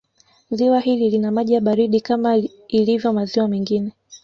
Ziwa 0.51 0.79
hili 0.79 1.09
lina 1.09 1.31
maji 1.31 1.53
ya 1.53 1.61
baridi 1.61 2.01
kama 2.01 2.35
ilivyo 2.67 3.13
maziwa 3.13 3.47
mengine 3.47 3.91